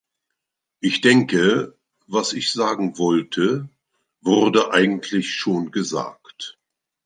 Ich 0.79 1.01
denke, 1.01 1.77
was 2.07 2.33
ich 2.33 2.51
sagen 2.51 2.97
wollte, 2.97 3.69
wurde 4.21 4.71
eigentlich 4.73 5.35
schon 5.35 5.69
gesagt. 5.69 6.57